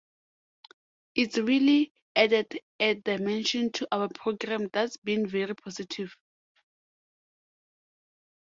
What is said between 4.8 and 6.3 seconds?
been very positive.